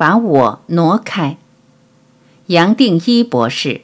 [0.00, 1.36] 把我挪开。
[2.46, 3.82] 杨定一博士。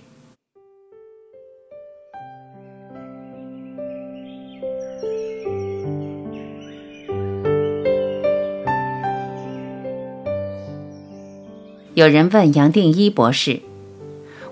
[11.93, 13.61] 有人问杨定一博士：“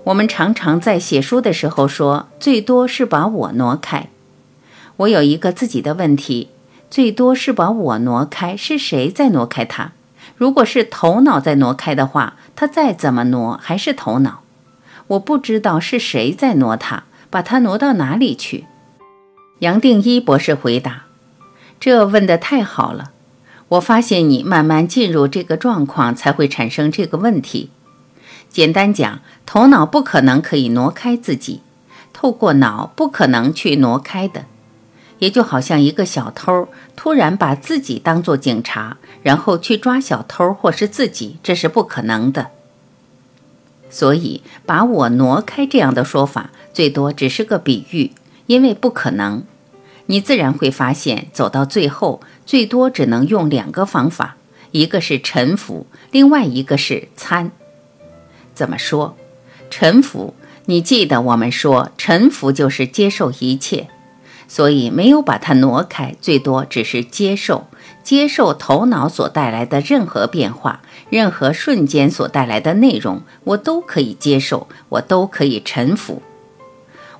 [0.05, 4.09] 我们常常在写书的时候说，最多是把我挪开。
[4.97, 6.49] 我有一个自己的问题：
[6.91, 9.93] 最多是把我挪开，是谁在挪开它？
[10.35, 14.41] 如果是头脑在挪开的话，它再怎么挪还是头脑。
[15.07, 18.65] 我不知道是谁在挪它，把它挪到哪里去？”
[19.59, 21.03] 杨定一博士回答
[21.79, 23.11] ：“这问得太好了。”
[23.69, 27.71] 我发现你慢慢进入这个状况，才会产生这个问题。
[28.47, 31.61] 简单讲，头脑不可能可以挪开自己，
[32.13, 34.45] 透过脑不可能去挪开的。
[35.19, 42.51] 也就好像一个小偷突然把自己当做警察，然后去抓小偷或是自己，这是不可能的。
[43.89, 48.11] 所以，把我挪开这样的说法，最多只是个比喻，
[48.47, 49.43] 因为不可能。
[50.07, 54.35] 你自然会发现，走到最后，最多只能用两个方法，
[54.71, 57.51] 一个是臣服，另外一个是参。
[58.53, 59.15] 怎么说？
[59.69, 63.87] 臣服，你记得我们说，臣服就是接受一切，
[64.47, 67.65] 所以没有把它挪开，最多只是接受，
[68.03, 76.21] 接受头脑所带来的任何变化，任何瞬间所带来的内容，我都可以接受，我都可以臣服。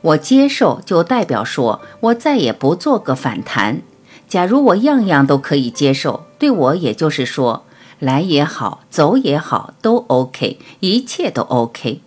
[0.02, 3.82] 我接受，就代表说我再也不做个反弹。
[4.28, 7.66] 假如我样样都可以接受，对我也就是说，
[8.00, 12.02] 来也好，走也好，都 OK，一切都 OK。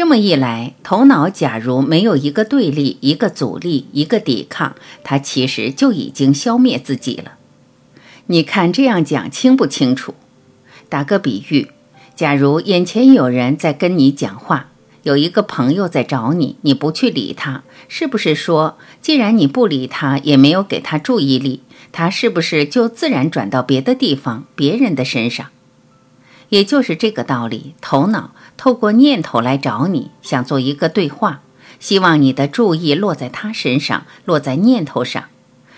[0.00, 7.32] 这么一来，头脑假如没有一个对立、一个阻力、一个抵抗，它其实就已经消灭自己了。
[8.28, 10.14] 你看这样讲清不清楚？
[10.88, 11.68] 打个比喻，
[12.16, 14.68] 假如眼前有人在跟你讲话。
[15.02, 21.60] 有一个朋友在找你，你不去理他，是不是说，既然你不理他，也没有给他注意力，
[21.92, 25.48] 他是不是就自然转到别的地方、别人的身上？
[26.48, 27.74] 也就是这个道理。
[27.82, 31.40] 头脑透过念头来找你，想做一个对话，
[31.78, 35.24] 希望你的注意落在他身上，落在念头上。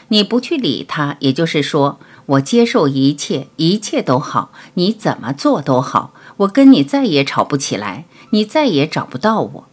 [0.09, 8.04] 你不去理他，也就是说，我接受一切，一切都好，你怎么做都好，我跟你再也吵不起来。
[8.31, 9.69] 你再也找不到我，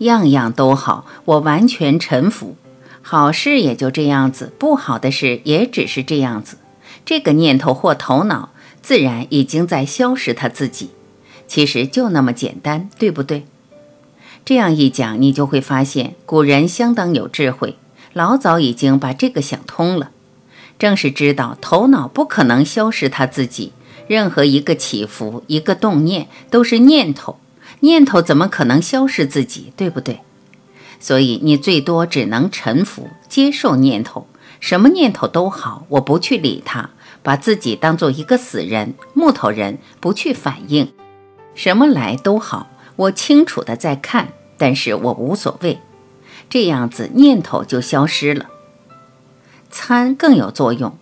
[0.00, 2.58] 样样都好，我完全臣服。
[3.00, 6.58] 好事也就这样子，不好的事也只是这样子。
[7.06, 8.50] 这个念头或头脑，
[8.82, 10.90] 自然已经在消失他自己。
[11.52, 13.44] 其实就那么简单，对不对？
[14.42, 17.76] 这样一讲，你就会发现古人相当有智慧，
[18.14, 20.12] 老早已经把这个想通了。
[20.78, 23.74] 正是知道头脑不可能消失他自己，
[24.06, 27.38] 任何一个起伏、一个动念都是念头。
[27.80, 30.20] 念头怎么可能消失自己，对不对？
[31.00, 34.26] 所以你最多只能臣服、接受念头，
[34.58, 36.88] 什么念头都好，我不去理它，
[37.22, 40.90] 把自己当做一个死人、木头人，不去反应，
[41.54, 45.78] 什么来都好，我清楚的在看，但是我无所谓，
[46.48, 48.48] 这样子念头就消失了。
[49.70, 50.96] 参更有作用，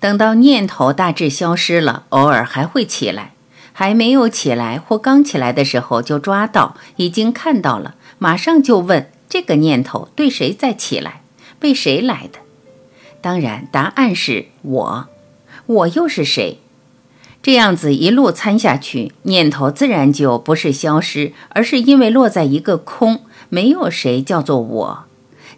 [0.00, 3.32] 等到念头大致消失了，偶尔还会起来。
[3.74, 11.22] 还没有起来或刚起来的时候就抓到，已经看到了，马上就问这个念头对谁在起来，
[11.58, 12.40] 被谁来的？
[13.22, 15.08] 当然，答案是我，
[15.64, 16.60] 我又是谁？
[17.42, 25.04] 这样子一路参下去，念头自然就不是消失，而是因为落在一个空，没有谁叫做我。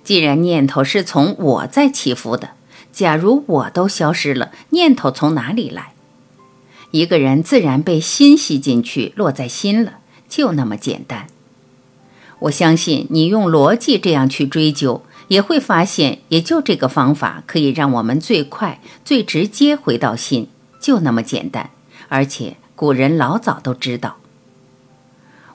[0.02, 2.50] 既然念头是从我在起伏的，
[2.90, 5.92] 假如我都消失了，念头从哪里来？
[6.90, 11.26] 一个人自然被心吸进去，落在心了，就那么简单。
[12.40, 20.48] 我相信你用逻辑这样去追究，也会发现，也就这个方法可以让我们最快、最直接回到心，
[20.84, 21.70] 就那么简单。
[22.10, 24.16] 而且古人老早都知道。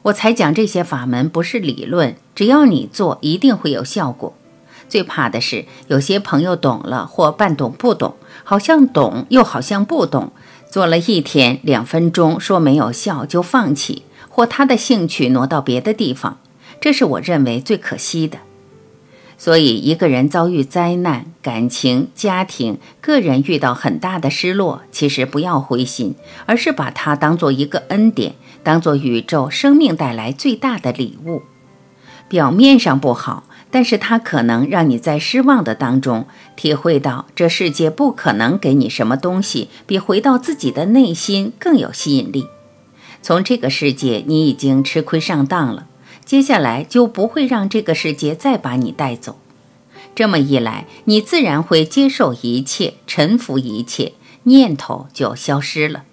[0.02, 4.34] 我才讲这些法门不是理论，只要你做，一定会有效果。
[4.88, 10.32] 最怕的是有些朋友懂了或半懂不懂，好像懂又好像不懂。
[10.72, 16.40] 做了一天两分钟，说没有效就放弃，或他的兴趣挪到别的地方，
[16.82, 18.40] 这是我认为最可惜的。
[19.42, 26.16] 所以，一个人遭遇灾难、感情、家庭、个人遇到很大的失落，其实不要灰心，
[26.46, 31.44] 而是把它当做一个恩典，当做宇宙生命带来最大的礼物。
[32.28, 36.28] 表面上不好，但是它可能让你在失望的当中
[36.58, 42.46] 体会到，这世界不可能给你什么东西比回到自己的内心更有吸引力。
[43.22, 45.88] 从这个世界你已经吃亏上当了，
[46.30, 49.40] 接下来就不会让这个世界再把你带走。
[50.14, 56.04] 这么一来，你自然会接受一切，臣服一切，念头就消失了。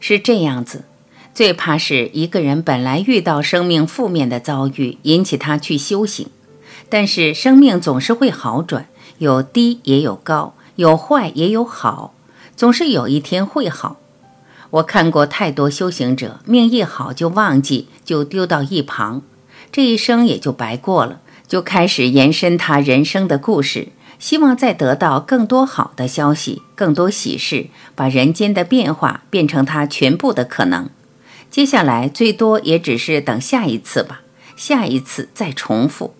[0.00, 0.86] 是这样子。
[1.32, 6.26] 最怕是一个人本来遇到生命负面的遭遇，引起他去修行。
[6.88, 12.12] 但是生命总是会好转，有低也有高，有坏也有好，
[12.56, 13.98] 总是有一天会好。
[14.70, 19.22] 我看过太多修行者，命一好就忘记，就丢到一旁，
[19.74, 23.88] 这一生也就白过了，就开始延伸他人生的故事，
[24.20, 27.66] 希望再得到更多好的消息，更多喜事，
[27.96, 30.88] 把人间的变化变成他全部的可能。
[31.50, 34.20] 接下来最多也只是等下一次吧，
[34.54, 36.14] 下一次再重复。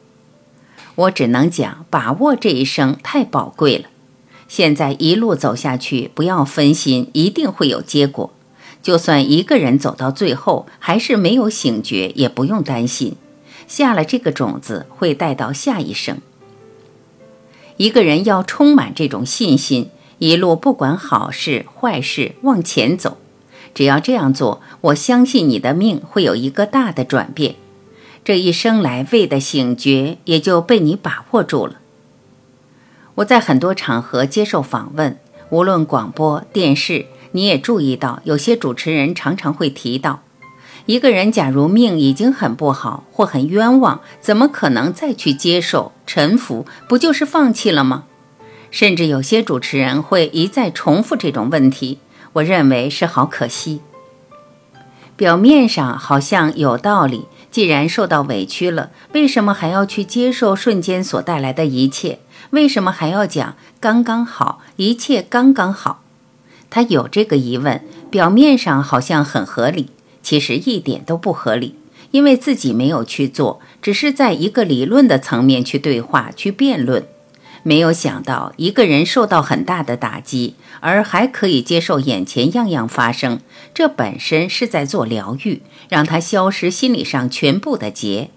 [0.97, 3.85] 我只能讲，把握这一生太宝贵了。
[4.49, 8.33] 现在一路走下去，不要分心，一定会有结果。
[8.83, 13.15] 就算一个人走到最后还是没有醒觉，也不用担心。
[13.67, 16.19] 下了这个种子，会带到下一生。
[17.77, 23.19] 一个人要充满这种信心，一路不管好事坏事，往前走。
[23.75, 27.57] 只要这样做，我相信你的命会有一个大的转变，
[28.25, 31.81] 这一生来未的醒觉也就被你把握住了。
[33.17, 35.19] 我在很多场合接受访问，
[35.51, 40.23] 无论广播电视，你也注意到，有些主持人常常会提到，
[40.87, 46.67] 一个人假如命已经很不好或很冤枉，怎么可能再去接受臣服？
[46.89, 48.05] 不就是放弃了吗？
[48.71, 52.01] 甚至有些主持人会一再重复这种问题。
[52.35, 53.81] 我认为是好可惜。
[55.17, 62.19] 表面上好像有道理，既然受到委屈了，为什么还要去接受瞬间所带来的一切？
[62.51, 66.03] 为什么还要讲刚刚好，一切刚刚好？
[66.69, 67.81] 他有这个疑问，
[68.11, 69.91] 表面上好像很合理，
[70.25, 71.77] 其实一点都不合理，
[72.11, 77.07] 因为自己没有去做，只是在一个理论的层面去对话、去辩论。
[77.63, 83.41] 没有想到，一个人受到很大的打击，而还可以接受眼前样样发生，
[83.73, 88.31] 这本身是在做疗愈，让他消失心理上全部的结。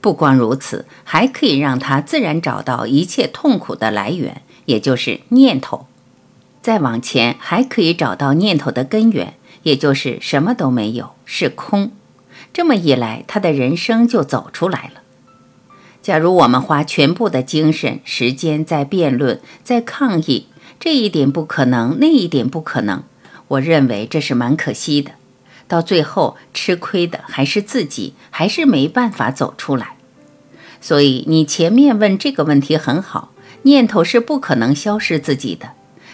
[0.00, 5.86] 不光如此，还可以让他自然找到一切痛苦的来源，也就是念头。
[6.62, 9.34] 再往前，还可以找到念头的根源，
[9.64, 11.90] 也就是什么都没有，是空。
[12.52, 15.02] 这么一来，他的人生就走出来了。
[16.00, 20.46] 假如我们花全部的精神、时间在辩论、在抗议，
[20.78, 23.02] 这一点不可能，那一点不可能，
[23.48, 25.12] 我认为这是蛮可惜的。
[25.66, 29.96] 到最后吃亏的还是自己，还是没办法走出来。
[30.80, 33.32] 所以你前面问这个问题很好，
[33.62, 35.70] 念头是不可能消失自己的。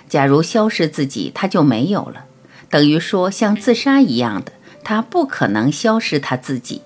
[0.08, 2.26] 假如消失自己，它就没有了，
[2.70, 4.52] 等于说像自杀一样的，
[4.82, 6.82] 他不可能消失他自己。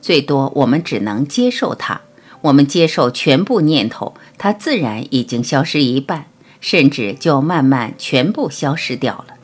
[0.00, 2.02] 最多我们只能接受它。
[2.40, 6.26] 我们接受全部念头，它自然已经消失一半，
[6.60, 9.34] 甚至就慢慢全部消失掉了。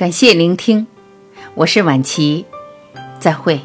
[0.00, 0.86] 感谢聆听，
[1.54, 2.46] 我是晚琪，
[3.18, 3.60] 再会。